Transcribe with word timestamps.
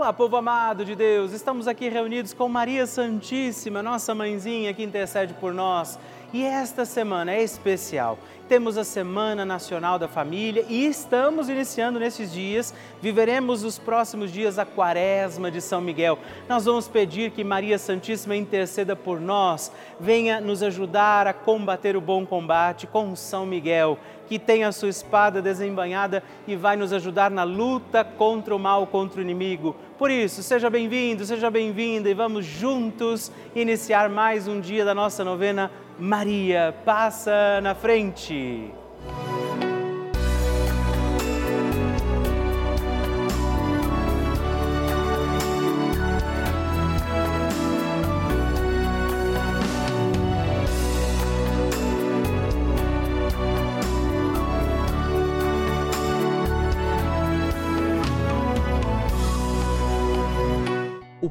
Olá, 0.00 0.14
povo 0.14 0.34
amado 0.34 0.82
de 0.82 0.96
Deus, 0.96 1.32
estamos 1.32 1.68
aqui 1.68 1.90
reunidos 1.90 2.32
com 2.32 2.48
Maria 2.48 2.86
Santíssima, 2.86 3.82
nossa 3.82 4.14
mãezinha 4.14 4.72
que 4.72 4.82
intercede 4.82 5.34
por 5.34 5.52
nós. 5.52 5.98
E 6.32 6.42
esta 6.42 6.86
semana 6.86 7.32
é 7.32 7.42
especial. 7.42 8.16
Temos 8.48 8.78
a 8.78 8.84
Semana 8.84 9.44
Nacional 9.44 9.98
da 9.98 10.08
Família 10.08 10.64
e 10.68 10.86
estamos 10.86 11.50
iniciando 11.50 12.00
nesses 12.00 12.32
dias, 12.32 12.72
viveremos 13.02 13.62
os 13.62 13.78
próximos 13.78 14.32
dias 14.32 14.58
a 14.58 14.64
Quaresma 14.64 15.50
de 15.50 15.60
São 15.60 15.82
Miguel. 15.82 16.18
Nós 16.48 16.64
vamos 16.64 16.88
pedir 16.88 17.32
que 17.32 17.44
Maria 17.44 17.78
Santíssima 17.78 18.34
interceda 18.34 18.96
por 18.96 19.20
nós, 19.20 19.70
venha 20.00 20.40
nos 20.40 20.62
ajudar 20.62 21.26
a 21.26 21.34
combater 21.34 21.94
o 21.94 22.00
bom 22.00 22.24
combate 22.24 22.86
com 22.86 23.14
São 23.14 23.44
Miguel, 23.44 23.98
que 24.30 24.38
tem 24.38 24.62
a 24.62 24.70
sua 24.70 24.88
espada 24.88 25.42
desembanhada 25.42 26.22
e 26.46 26.54
vai 26.54 26.76
nos 26.76 26.92
ajudar 26.92 27.32
na 27.32 27.42
luta 27.42 28.04
contra 28.04 28.54
o 28.54 28.60
mal, 28.60 28.86
contra 28.86 29.18
o 29.18 29.22
inimigo. 29.24 29.74
Por 29.98 30.08
isso, 30.08 30.40
seja 30.40 30.70
bem-vindo, 30.70 31.24
seja 31.24 31.50
bem-vinda 31.50 32.08
e 32.08 32.14
vamos 32.14 32.46
juntos 32.46 33.32
iniciar 33.56 34.08
mais 34.08 34.46
um 34.46 34.60
dia 34.60 34.84
da 34.84 34.94
nossa 34.94 35.24
novena 35.24 35.68
Maria 35.98 36.72
passa 36.84 37.60
na 37.60 37.74
frente. 37.74 38.70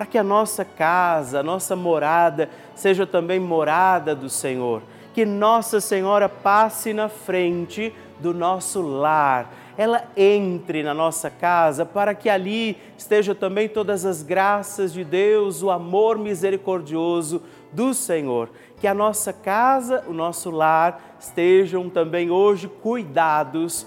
para 0.00 0.06
que 0.06 0.16
a 0.16 0.24
nossa 0.24 0.64
casa, 0.64 1.40
a 1.40 1.42
nossa 1.42 1.76
morada, 1.76 2.48
seja 2.74 3.06
também 3.06 3.38
morada 3.38 4.14
do 4.14 4.30
Senhor. 4.30 4.80
Que 5.12 5.26
Nossa 5.26 5.78
Senhora 5.78 6.26
passe 6.26 6.94
na 6.94 7.10
frente 7.10 7.92
do 8.18 8.32
nosso 8.32 8.80
lar, 8.80 9.52
ela 9.76 10.04
entre 10.16 10.82
na 10.82 10.94
nossa 10.94 11.28
casa 11.28 11.84
para 11.84 12.14
que 12.14 12.30
ali 12.30 12.78
estejam 12.96 13.34
também 13.34 13.68
todas 13.68 14.06
as 14.06 14.22
graças 14.22 14.90
de 14.90 15.04
Deus, 15.04 15.62
o 15.62 15.70
amor 15.70 16.16
misericordioso 16.16 17.42
do 17.70 17.92
Senhor. 17.92 18.48
Que 18.80 18.86
a 18.86 18.94
nossa 18.94 19.34
casa, 19.34 20.02
o 20.08 20.14
nosso 20.14 20.50
lar 20.50 21.18
estejam 21.20 21.90
também 21.90 22.30
hoje 22.30 22.68
cuidados 22.68 23.86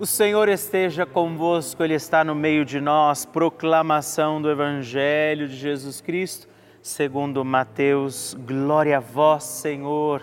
O 0.00 0.06
Senhor 0.06 0.48
esteja 0.48 1.04
convosco, 1.04 1.84
Ele 1.84 1.92
está 1.92 2.24
no 2.24 2.34
meio 2.34 2.64
de 2.64 2.80
nós. 2.80 3.26
Proclamação 3.26 4.40
do 4.40 4.50
Evangelho 4.50 5.46
de 5.46 5.54
Jesus 5.54 6.00
Cristo, 6.00 6.48
segundo 6.80 7.44
Mateus. 7.44 8.34
Glória 8.46 8.96
a 8.96 9.00
vós, 9.00 9.44
Senhor. 9.44 10.22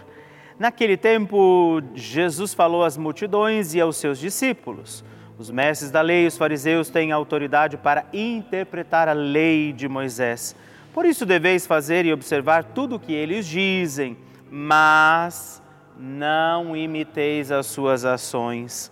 Naquele 0.57 0.97
tempo, 0.97 1.79
Jesus 1.93 2.55
falou 2.55 2.83
às 2.83 2.97
multidões 2.97 3.75
e 3.75 3.79
aos 3.79 3.97
seus 3.97 4.17
discípulos. 4.17 5.05
Os 5.37 5.51
mestres 5.51 5.91
da 5.91 6.01
lei 6.01 6.23
e 6.23 6.27
os 6.27 6.39
fariseus 6.39 6.89
têm 6.89 7.11
autoridade 7.11 7.77
para 7.77 8.07
interpretar 8.11 9.07
a 9.07 9.13
lei 9.13 9.71
de 9.73 9.87
Moisés. 9.87 10.55
Por 10.91 11.05
isso 11.05 11.23
deveis 11.23 11.67
fazer 11.67 12.03
e 12.03 12.11
observar 12.11 12.63
tudo 12.63 12.95
o 12.95 12.99
que 12.99 13.13
eles 13.13 13.45
dizem, 13.45 14.17
mas 14.49 15.61
não 15.95 16.75
imiteis 16.75 17.51
as 17.51 17.67
suas 17.67 18.05
ações 18.05 18.91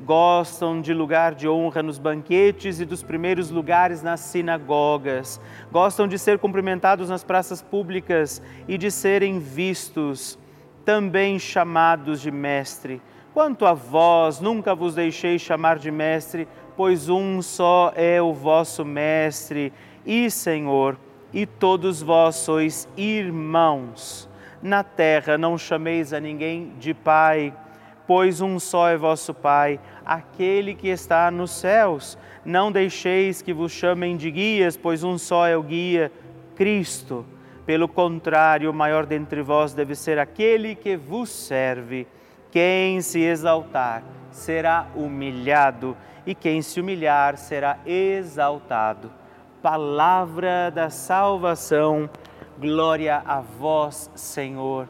gostam 0.00 0.80
de 0.80 0.92
lugar 0.92 1.34
de 1.34 1.48
honra 1.48 1.82
nos 1.82 1.98
banquetes 1.98 2.80
e 2.80 2.84
dos 2.84 3.02
primeiros 3.02 3.50
lugares 3.50 4.02
nas 4.02 4.20
sinagogas, 4.20 5.40
gostam 5.70 6.06
de 6.06 6.18
ser 6.18 6.38
cumprimentados 6.38 7.08
nas 7.08 7.24
praças 7.24 7.62
públicas 7.62 8.42
e 8.66 8.76
de 8.76 8.90
serem 8.90 9.38
vistos, 9.38 10.38
também 10.84 11.38
chamados 11.38 12.20
de 12.20 12.30
mestre. 12.30 13.00
Quanto 13.32 13.66
a 13.66 13.72
vós, 13.72 14.40
nunca 14.40 14.74
vos 14.74 14.94
deixei 14.94 15.38
chamar 15.38 15.78
de 15.78 15.90
mestre, 15.90 16.46
pois 16.76 17.08
um 17.08 17.42
só 17.42 17.92
é 17.96 18.20
o 18.20 18.32
vosso 18.32 18.84
mestre 18.84 19.72
e 20.06 20.30
Senhor, 20.30 20.98
e 21.32 21.46
todos 21.46 22.00
vós 22.00 22.36
sois 22.36 22.88
irmãos. 22.96 24.28
Na 24.62 24.82
terra 24.82 25.36
não 25.36 25.58
chameis 25.58 26.12
a 26.12 26.20
ninguém 26.20 26.72
de 26.78 26.94
pai, 26.94 27.52
pois 28.06 28.40
um 28.40 28.58
só 28.58 28.88
é 28.88 28.96
vosso 28.96 29.32
Pai, 29.32 29.80
aquele 30.04 30.74
que 30.74 30.88
está 30.88 31.30
nos 31.30 31.50
céus. 31.50 32.18
Não 32.44 32.70
deixeis 32.70 33.40
que 33.40 33.52
vos 33.52 33.72
chamem 33.72 34.16
de 34.16 34.30
guias, 34.30 34.76
pois 34.76 35.02
um 35.02 35.16
só 35.16 35.46
é 35.46 35.56
o 35.56 35.62
guia, 35.62 36.12
Cristo. 36.54 37.24
Pelo 37.64 37.88
contrário, 37.88 38.70
o 38.70 38.74
maior 38.74 39.06
dentre 39.06 39.40
vós 39.40 39.72
deve 39.72 39.94
ser 39.94 40.18
aquele 40.18 40.74
que 40.74 40.96
vos 40.96 41.30
serve. 41.30 42.06
Quem 42.50 43.00
se 43.00 43.20
exaltar 43.20 44.02
será 44.30 44.86
humilhado, 44.94 45.96
e 46.26 46.34
quem 46.34 46.60
se 46.60 46.80
humilhar 46.80 47.36
será 47.36 47.78
exaltado. 47.86 49.10
Palavra 49.62 50.70
da 50.70 50.90
salvação, 50.90 52.08
glória 52.58 53.22
a 53.24 53.40
vós, 53.40 54.10
Senhor. 54.14 54.86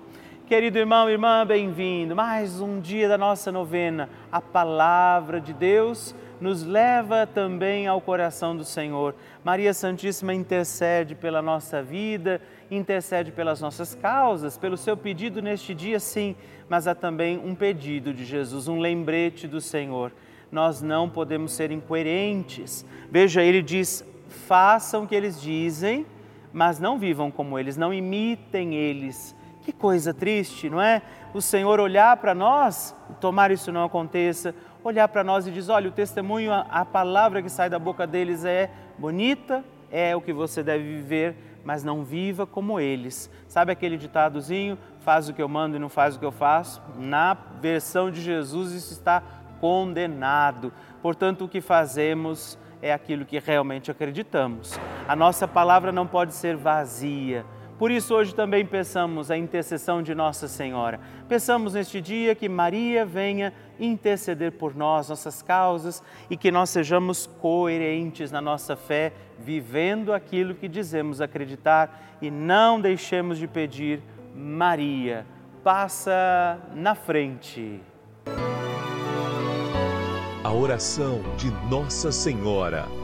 Querido 0.46 0.78
irmão, 0.78 1.08
irmã, 1.08 1.46
bem-vindo. 1.46 2.14
Mais 2.14 2.60
um 2.60 2.78
dia 2.78 3.08
da 3.08 3.16
nossa 3.16 3.50
novena. 3.50 4.10
A 4.30 4.42
palavra 4.42 5.40
de 5.40 5.54
Deus 5.54 6.14
nos 6.38 6.62
leva 6.62 7.26
também 7.26 7.86
ao 7.86 7.98
coração 7.98 8.54
do 8.54 8.62
Senhor. 8.62 9.14
Maria 9.42 9.72
Santíssima 9.72 10.34
intercede 10.34 11.14
pela 11.14 11.40
nossa 11.40 11.82
vida, 11.82 12.42
intercede 12.70 13.32
pelas 13.32 13.62
nossas 13.62 13.94
causas, 13.94 14.58
pelo 14.58 14.76
seu 14.76 14.98
pedido 14.98 15.40
neste 15.40 15.74
dia, 15.74 15.98
sim, 15.98 16.36
mas 16.68 16.86
há 16.86 16.94
também 16.94 17.38
um 17.38 17.54
pedido 17.54 18.12
de 18.12 18.22
Jesus, 18.26 18.68
um 18.68 18.80
lembrete 18.80 19.48
do 19.48 19.62
Senhor. 19.62 20.12
Nós 20.52 20.82
não 20.82 21.08
podemos 21.08 21.52
ser 21.52 21.70
incoerentes. 21.70 22.84
Veja, 23.10 23.42
ele 23.42 23.62
diz: 23.62 24.04
façam 24.28 25.04
o 25.04 25.06
que 25.06 25.14
eles 25.14 25.40
dizem, 25.40 26.04
mas 26.52 26.78
não 26.78 26.98
vivam 26.98 27.30
como 27.30 27.58
eles, 27.58 27.78
não 27.78 27.94
imitem 27.94 28.74
eles. 28.74 29.34
Que 29.64 29.72
coisa 29.72 30.12
triste, 30.12 30.68
não 30.68 30.80
é? 30.80 31.00
O 31.32 31.40
Senhor 31.40 31.80
olhar 31.80 32.14
para 32.18 32.34
nós, 32.34 32.94
tomar 33.18 33.50
isso 33.50 33.72
não 33.72 33.82
aconteça, 33.82 34.54
olhar 34.84 35.08
para 35.08 35.24
nós 35.24 35.46
e 35.46 35.50
diz: 35.50 35.70
olha, 35.70 35.88
o 35.88 35.92
testemunho, 35.92 36.52
a 36.52 36.84
palavra 36.84 37.42
que 37.42 37.48
sai 37.48 37.70
da 37.70 37.78
boca 37.78 38.06
deles 38.06 38.44
é 38.44 38.70
bonita, 38.98 39.64
é 39.90 40.14
o 40.14 40.20
que 40.20 40.34
você 40.34 40.62
deve 40.62 40.84
viver, 40.84 41.34
mas 41.64 41.82
não 41.82 42.04
viva 42.04 42.46
como 42.46 42.78
eles. 42.78 43.30
Sabe 43.48 43.72
aquele 43.72 43.96
ditadozinho? 43.96 44.76
Faz 45.00 45.30
o 45.30 45.32
que 45.32 45.40
eu 45.40 45.48
mando 45.48 45.76
e 45.76 45.78
não 45.78 45.88
faz 45.88 46.14
o 46.14 46.18
que 46.18 46.26
eu 46.26 46.32
faço? 46.32 46.82
Na 46.98 47.34
versão 47.58 48.10
de 48.10 48.20
Jesus, 48.20 48.72
isso 48.72 48.92
está 48.92 49.22
condenado. 49.62 50.70
Portanto, 51.00 51.46
o 51.46 51.48
que 51.48 51.62
fazemos 51.62 52.58
é 52.82 52.92
aquilo 52.92 53.24
que 53.24 53.38
realmente 53.38 53.90
acreditamos. 53.90 54.78
A 55.08 55.16
nossa 55.16 55.48
palavra 55.48 55.90
não 55.90 56.06
pode 56.06 56.34
ser 56.34 56.54
vazia 56.54 57.46
por 57.78 57.90
isso, 57.90 58.14
hoje 58.14 58.34
também 58.34 58.64
peçamos 58.64 59.30
a 59.30 59.36
intercessão 59.36 60.02
de 60.02 60.14
Nossa 60.14 60.46
Senhora. 60.46 61.00
Peçamos 61.28 61.74
neste 61.74 62.00
dia 62.00 62.34
que 62.34 62.48
Maria 62.48 63.04
venha 63.04 63.52
interceder 63.80 64.52
por 64.52 64.76
nós, 64.76 65.08
nossas 65.08 65.42
causas, 65.42 66.02
e 66.30 66.36
que 66.36 66.52
nós 66.52 66.70
sejamos 66.70 67.26
coerentes 67.26 68.30
na 68.30 68.40
nossa 68.40 68.76
fé, 68.76 69.12
vivendo 69.38 70.12
aquilo 70.12 70.54
que 70.54 70.68
dizemos 70.68 71.20
acreditar 71.20 72.16
e 72.22 72.30
não 72.30 72.80
deixemos 72.80 73.38
de 73.38 73.48
pedir, 73.48 74.00
Maria, 74.34 75.26
passa 75.64 76.58
na 76.74 76.94
frente. 76.94 77.80
A 80.44 80.52
oração 80.52 81.20
de 81.36 81.50
Nossa 81.68 82.12
Senhora. 82.12 83.03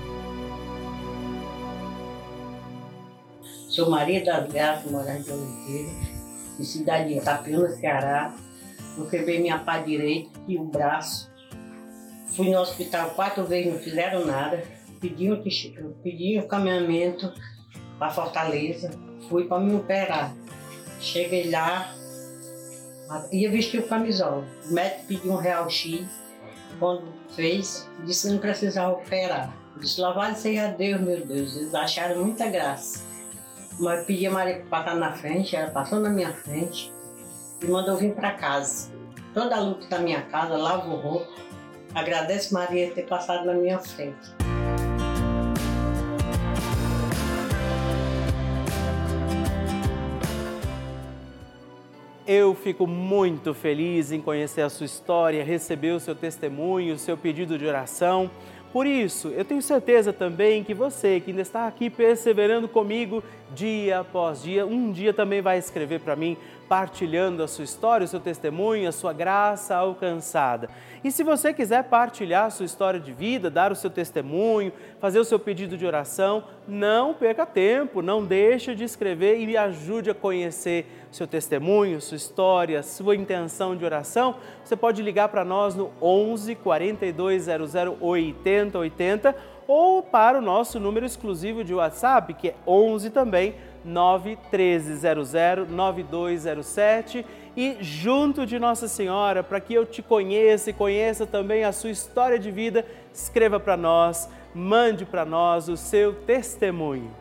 Sou 3.71 3.89
Maria 3.89 4.21
das 4.21 4.51
Graças 4.51 4.91
Moraes 4.91 5.23
de 5.23 5.31
Oliveira, 5.31 5.91
de 6.59 6.65
cidade 6.65 7.07
de 7.07 7.19
Itapiúna, 7.19 7.69
Ceará. 7.69 8.35
Eu 8.97 9.07
quebrei 9.07 9.39
minha 9.39 9.59
pá 9.59 9.77
direita 9.77 10.29
e 10.45 10.57
o 10.57 10.65
braço. 10.65 11.31
Fui 12.35 12.49
no 12.49 12.59
hospital 12.59 13.11
quatro 13.11 13.45
vezes, 13.45 13.71
não 13.71 13.79
fizeram 13.79 14.25
nada. 14.25 14.61
Pedi 14.99 15.31
um, 15.31 15.41
um 15.41 16.47
caminhamento 16.49 17.31
para 17.97 18.11
Fortaleza. 18.11 18.91
Fui 19.29 19.45
para 19.45 19.61
me 19.61 19.73
operar. 19.73 20.35
Cheguei 20.99 21.49
lá, 21.49 21.95
ia 23.31 23.49
vestir 23.49 23.79
o 23.79 23.87
camisola. 23.87 24.45
O 24.69 24.73
médico 24.73 25.05
pediu 25.07 25.31
um 25.31 25.37
real 25.37 25.69
X. 25.69 26.05
Quando 26.77 27.03
fez, 27.37 27.89
disse 28.05 28.27
que 28.27 28.33
não 28.33 28.41
precisava 28.41 28.91
operar. 28.97 29.55
Eu 29.75 29.81
disse, 29.81 30.01
louvado 30.01 30.37
seja 30.37 30.67
Deus, 30.67 30.99
meu 30.99 31.25
Deus. 31.25 31.55
Eles 31.55 31.73
acharam 31.73 32.21
muita 32.21 32.49
graça. 32.49 33.10
Mas 33.81 34.05
pedi 34.05 34.27
a 34.27 34.31
Maria 34.31 34.63
passar 34.69 34.95
na 34.95 35.11
frente, 35.11 35.55
ela 35.55 35.71
passou 35.71 35.99
na 35.99 36.09
minha 36.09 36.31
frente 36.31 36.93
e 37.61 37.65
mandou 37.65 37.97
vir 37.97 38.13
para 38.13 38.31
casa. 38.31 38.91
Toda 39.33 39.55
a 39.55 39.59
luta 39.59 39.87
da 39.87 39.97
minha 39.97 40.21
casa, 40.21 40.55
lavo 40.55 40.95
roupa, 40.95 41.41
Agradeço 41.93 42.53
Maria 42.53 42.89
ter 42.91 43.03
passado 43.03 43.45
na 43.45 43.53
minha 43.53 43.77
frente. 43.77 44.31
Eu 52.25 52.55
fico 52.55 52.87
muito 52.87 53.53
feliz 53.53 54.13
em 54.13 54.21
conhecer 54.21 54.61
a 54.61 54.69
sua 54.69 54.85
história, 54.85 55.43
receber 55.43 55.91
o 55.91 55.99
seu 55.99 56.15
testemunho, 56.15 56.93
o 56.93 56.97
seu 56.97 57.17
pedido 57.17 57.57
de 57.57 57.65
oração. 57.65 58.31
Por 58.71 58.87
isso, 58.87 59.27
eu 59.29 59.43
tenho 59.43 59.61
certeza 59.61 60.13
também 60.13 60.63
que 60.63 60.73
você 60.73 61.19
que 61.19 61.31
ainda 61.31 61.41
está 61.41 61.67
aqui 61.67 61.89
perseverando 61.89 62.69
comigo 62.69 63.21
dia 63.53 63.99
após 63.99 64.41
dia, 64.43 64.65
um 64.65 64.93
dia 64.93 65.13
também 65.13 65.41
vai 65.41 65.57
escrever 65.57 65.99
para 65.99 66.15
mim, 66.15 66.37
partilhando 66.69 67.43
a 67.43 67.49
sua 67.49 67.65
história, 67.65 68.05
o 68.05 68.07
seu 68.07 68.21
testemunho, 68.21 68.87
a 68.87 68.93
sua 68.93 69.11
graça 69.11 69.75
alcançada. 69.75 70.69
E 71.03 71.11
se 71.11 71.21
você 71.21 71.53
quiser 71.53 71.83
partilhar 71.83 72.45
a 72.45 72.49
sua 72.49 72.65
história 72.65 72.97
de 72.97 73.11
vida, 73.11 73.49
dar 73.49 73.73
o 73.73 73.75
seu 73.75 73.89
testemunho, 73.89 74.71
fazer 75.01 75.19
o 75.19 75.25
seu 75.25 75.37
pedido 75.37 75.77
de 75.77 75.85
oração, 75.85 76.45
não 76.65 77.13
perca 77.13 77.45
tempo, 77.45 78.01
não 78.01 78.23
deixe 78.23 78.73
de 78.73 78.85
escrever 78.85 79.37
e 79.37 79.45
me 79.45 79.57
ajude 79.57 80.09
a 80.09 80.13
conhecer 80.13 80.85
seu 81.11 81.27
testemunho, 81.27 81.99
sua 81.99 82.17
história, 82.17 82.81
sua 82.81 83.15
intenção 83.15 83.75
de 83.75 83.83
oração. 83.83 84.35
Você 84.63 84.75
pode 84.75 85.01
ligar 85.01 85.29
para 85.29 85.43
nós 85.43 85.75
no 85.75 85.91
11 86.01 86.55
4200 86.55 87.73
8080 87.99 89.35
ou 89.67 90.01
para 90.01 90.39
o 90.39 90.41
nosso 90.41 90.79
número 90.79 91.05
exclusivo 91.05 91.63
de 91.63 91.73
WhatsApp, 91.73 92.33
que 92.33 92.49
é 92.49 92.55
11 92.65 93.09
também 93.09 93.55
91300 93.83 95.69
9207 95.69 97.25
e 97.55 97.77
junto 97.81 98.45
de 98.45 98.57
Nossa 98.57 98.87
Senhora, 98.87 99.43
para 99.43 99.59
que 99.59 99.73
eu 99.73 99.85
te 99.85 100.01
conheça 100.01 100.69
e 100.69 100.73
conheça 100.73 101.25
também 101.25 101.63
a 101.63 101.71
sua 101.71 101.89
história 101.89 102.39
de 102.39 102.49
vida, 102.49 102.85
escreva 103.13 103.59
para 103.59 103.75
nós, 103.75 104.29
mande 104.53 105.05
para 105.05 105.25
nós 105.25 105.67
o 105.67 105.75
seu 105.75 106.13
testemunho. 106.13 107.20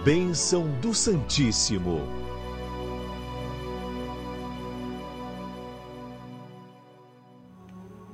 Bênção 0.04 0.68
do 0.82 0.94
Santíssimo. 0.94 2.23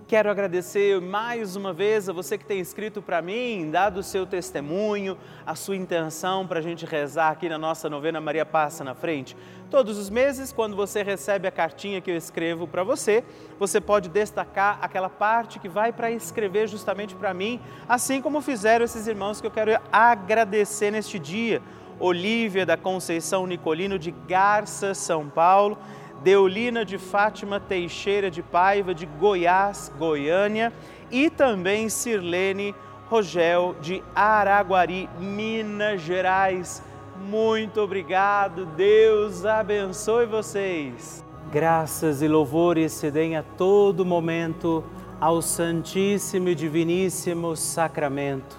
Quero 0.09 0.31
agradecer 0.31 0.99
mais 0.99 1.55
uma 1.55 1.71
vez 1.71 2.09
a 2.09 2.13
você 2.13 2.35
que 2.35 2.43
tem 2.43 2.59
escrito 2.59 2.99
para 2.99 3.21
mim, 3.21 3.69
dado 3.69 3.99
o 3.99 4.03
seu 4.03 4.25
testemunho, 4.25 5.15
a 5.45 5.53
sua 5.53 5.75
intenção 5.75 6.47
para 6.47 6.57
a 6.57 6.61
gente 6.63 6.83
rezar 6.83 7.29
aqui 7.29 7.47
na 7.47 7.59
nossa 7.59 7.87
novena 7.87 8.19
Maria 8.19 8.43
Passa 8.43 8.83
na 8.83 8.95
Frente. 8.95 9.37
Todos 9.69 9.99
os 9.99 10.09
meses, 10.09 10.51
quando 10.51 10.75
você 10.75 11.03
recebe 11.03 11.47
a 11.47 11.51
cartinha 11.51 12.01
que 12.01 12.09
eu 12.09 12.17
escrevo 12.17 12.67
para 12.67 12.83
você, 12.83 13.23
você 13.59 13.79
pode 13.79 14.09
destacar 14.09 14.79
aquela 14.81 15.11
parte 15.11 15.59
que 15.59 15.69
vai 15.69 15.93
para 15.93 16.09
escrever 16.09 16.67
justamente 16.67 17.13
para 17.13 17.31
mim, 17.31 17.61
assim 17.87 18.19
como 18.19 18.41
fizeram 18.41 18.85
esses 18.85 19.05
irmãos 19.05 19.39
que 19.39 19.45
eu 19.45 19.51
quero 19.51 19.79
agradecer 19.91 20.89
neste 20.89 21.19
dia. 21.19 21.61
Olívia 21.99 22.65
da 22.65 22.75
Conceição 22.75 23.45
Nicolino 23.45 23.99
de 23.99 24.09
Garça, 24.09 24.95
São 24.95 25.29
Paulo 25.29 25.77
Deolina 26.23 26.83
de 26.83 26.97
Fátima 26.97 27.59
Teixeira 27.59 28.29
de 28.29 28.41
Paiva, 28.41 28.93
de 28.93 29.05
Goiás, 29.05 29.91
Goiânia, 29.97 30.73
e 31.09 31.29
também 31.29 31.87
Sirlene 31.87 32.75
Rogel, 33.07 33.75
de 33.81 34.03
Araguari, 34.13 35.09
Minas 35.19 36.01
Gerais. 36.01 36.83
Muito 37.27 37.81
obrigado, 37.81 38.65
Deus 38.65 39.45
abençoe 39.45 40.25
vocês. 40.25 41.23
Graças 41.51 42.21
e 42.21 42.27
louvores 42.27 42.91
se 42.91 43.09
deem 43.09 43.35
a 43.35 43.43
todo 43.43 44.05
momento 44.05 44.83
ao 45.19 45.41
Santíssimo 45.41 46.49
e 46.49 46.55
Diviníssimo 46.55 47.55
Sacramento. 47.55 48.57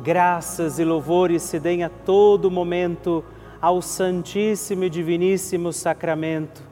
Graças 0.00 0.78
e 0.78 0.84
louvores 0.84 1.42
se 1.42 1.60
deem 1.60 1.84
a 1.84 1.90
todo 1.90 2.50
momento 2.50 3.24
ao 3.60 3.82
Santíssimo 3.82 4.84
e 4.84 4.90
Diviníssimo 4.90 5.72
Sacramento 5.72 6.71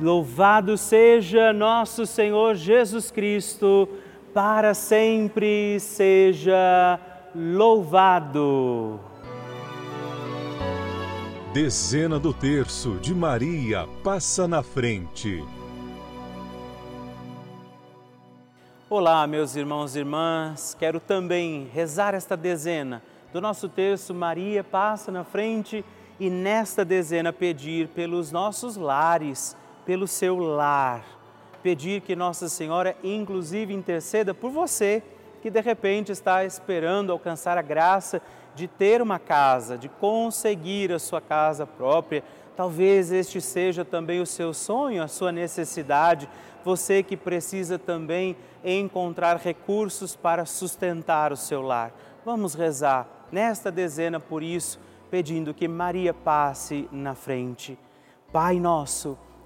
Louvado 0.00 0.76
seja 0.76 1.52
nosso 1.52 2.04
Senhor 2.06 2.54
Jesus 2.54 3.10
Cristo 3.10 3.88
para 4.32 4.74
sempre 4.74 5.78
seja 5.78 6.98
louvado. 7.34 8.98
Dezena 11.52 12.18
do 12.18 12.34
terço 12.34 12.96
de 12.96 13.14
Maria 13.14 13.86
passa 14.02 14.48
na 14.48 14.62
frente. 14.62 15.44
Olá, 18.90 19.26
meus 19.26 19.54
irmãos 19.54 19.94
e 19.94 20.00
irmãs, 20.00 20.76
quero 20.78 20.98
também 20.98 21.68
rezar 21.72 22.14
esta 22.14 22.36
dezena 22.36 23.00
do 23.34 23.40
nosso 23.40 23.68
terço 23.68 24.14
Maria 24.14 24.62
passa 24.62 25.10
na 25.10 25.24
frente 25.24 25.84
e 26.20 26.30
nesta 26.30 26.84
dezena 26.84 27.32
pedir 27.32 27.88
pelos 27.88 28.30
nossos 28.30 28.76
lares, 28.76 29.56
pelo 29.84 30.06
seu 30.06 30.38
lar 30.38 31.14
pedir 31.64 32.02
que 32.02 32.14
Nossa 32.14 32.46
Senhora, 32.46 32.94
inclusive, 33.02 33.72
interceda 33.72 34.34
por 34.34 34.50
você 34.50 35.02
que 35.40 35.48
de 35.48 35.62
repente 35.62 36.12
está 36.12 36.44
esperando 36.44 37.10
alcançar 37.10 37.56
a 37.56 37.62
graça 37.62 38.20
de 38.54 38.68
ter 38.68 39.00
uma 39.00 39.18
casa, 39.18 39.78
de 39.78 39.88
conseguir 39.88 40.92
a 40.92 40.98
sua 40.98 41.22
casa 41.22 41.66
própria. 41.66 42.22
Talvez 42.54 43.10
este 43.10 43.40
seja 43.40 43.82
também 43.82 44.20
o 44.20 44.26
seu 44.26 44.52
sonho, 44.52 45.02
a 45.02 45.08
sua 45.08 45.32
necessidade. 45.32 46.28
Você 46.62 47.02
que 47.02 47.16
precisa 47.16 47.78
também 47.78 48.36
encontrar 48.62 49.38
recursos 49.38 50.14
para 50.14 50.44
sustentar 50.44 51.32
o 51.32 51.36
seu 51.36 51.62
lar. 51.62 51.94
Vamos 52.26 52.52
rezar 52.52 53.08
nesta 53.32 53.72
dezena 53.72 54.20
por 54.20 54.42
isso, 54.42 54.78
pedindo 55.10 55.54
que 55.54 55.66
Maria 55.66 56.12
passe 56.12 56.86
na 56.92 57.14
frente. 57.14 57.78
Pai 58.30 58.60
nosso, 58.60 59.16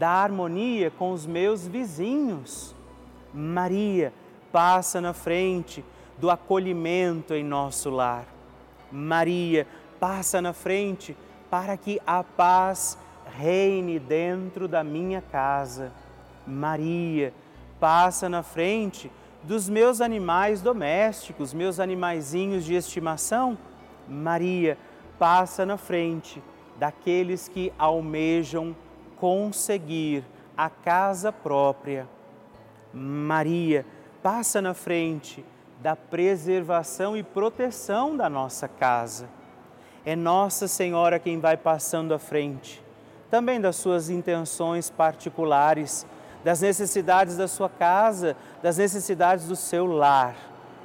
da 0.00 0.08
harmonia 0.08 0.90
com 0.90 1.12
os 1.12 1.26
meus 1.26 1.68
vizinhos. 1.68 2.74
Maria 3.34 4.14
passa 4.50 4.98
na 4.98 5.12
frente 5.12 5.84
do 6.16 6.30
acolhimento 6.30 7.34
em 7.34 7.44
nosso 7.44 7.90
lar. 7.90 8.24
Maria 8.90 9.66
passa 10.00 10.40
na 10.40 10.54
frente 10.54 11.14
para 11.50 11.76
que 11.76 12.00
a 12.06 12.24
paz 12.24 12.96
reine 13.36 13.98
dentro 13.98 14.66
da 14.66 14.82
minha 14.82 15.20
casa. 15.20 15.92
Maria 16.46 17.34
passa 17.78 18.26
na 18.26 18.42
frente 18.42 19.12
dos 19.42 19.68
meus 19.68 20.00
animais 20.00 20.62
domésticos, 20.62 21.52
meus 21.52 21.78
animaizinhos 21.78 22.64
de 22.64 22.74
estimação. 22.74 23.58
Maria 24.08 24.78
passa 25.18 25.66
na 25.66 25.76
frente 25.76 26.42
daqueles 26.78 27.48
que 27.48 27.70
almejam 27.78 28.74
conseguir 29.20 30.24
a 30.56 30.70
casa 30.70 31.30
própria. 31.30 32.08
Maria 32.92 33.86
passa 34.22 34.60
na 34.60 34.74
frente 34.74 35.44
da 35.80 35.94
preservação 35.94 37.16
e 37.16 37.22
proteção 37.22 38.16
da 38.16 38.28
nossa 38.28 38.66
casa. 38.66 39.28
É 40.04 40.16
Nossa 40.16 40.66
Senhora 40.66 41.18
quem 41.18 41.38
vai 41.38 41.56
passando 41.56 42.14
à 42.14 42.18
frente, 42.18 42.82
também 43.30 43.60
das 43.60 43.76
suas 43.76 44.08
intenções 44.08 44.88
particulares, 44.88 46.06
das 46.42 46.62
necessidades 46.62 47.36
da 47.36 47.46
sua 47.46 47.68
casa, 47.68 48.34
das 48.62 48.78
necessidades 48.78 49.46
do 49.46 49.54
seu 49.54 49.86
lar. 49.86 50.34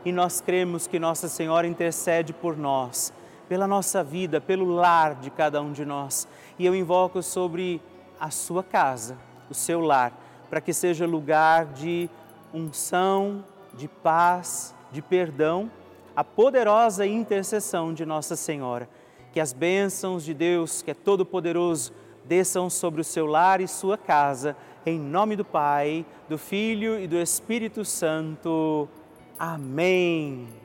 E 0.03 0.11
nós 0.11 0.41
cremos 0.41 0.85
que 0.85 0.99
Nossa 0.99 1.29
Senhora 1.29 1.65
intercede 1.65 2.33
por 2.33 2.57
nós, 2.57 3.13
pela 3.47 3.65
nossa 3.65 4.03
vida, 4.03 4.41
pelo 4.41 4.65
lar 4.65 5.15
de 5.15 5.29
cada 5.29 5.61
um 5.61 5.71
de 5.71 5.85
nós. 5.85 6.27
E 6.59 6.65
eu 6.65 6.75
invoco 6.75 7.23
sobre 7.23 7.81
a 8.19 8.29
sua 8.29 8.63
casa, 8.63 9.17
o 9.49 9.53
seu 9.53 9.81
lar, 9.81 10.13
para 10.49 10.61
que 10.61 10.73
seja 10.73 11.05
lugar 11.05 11.65
de 11.65 12.09
unção, 12.53 13.43
de 13.73 13.87
paz, 13.87 14.73
de 14.91 15.01
perdão, 15.01 15.69
a 16.15 16.23
poderosa 16.23 17.05
intercessão 17.05 17.93
de 17.93 18.05
Nossa 18.05 18.35
Senhora. 18.35 18.87
Que 19.33 19.39
as 19.39 19.51
bênçãos 19.51 20.23
de 20.23 20.33
Deus, 20.33 20.81
que 20.81 20.91
é 20.91 20.93
todo-poderoso, 20.93 21.91
desçam 22.23 22.69
sobre 22.69 23.01
o 23.01 23.03
seu 23.03 23.25
lar 23.25 23.59
e 23.59 23.67
sua 23.67 23.97
casa, 23.97 24.55
em 24.85 24.99
nome 24.99 25.35
do 25.35 25.43
Pai, 25.43 26.05
do 26.29 26.37
Filho 26.37 26.99
e 26.99 27.07
do 27.07 27.17
Espírito 27.17 27.83
Santo. 27.83 28.87
Amém. 29.37 30.64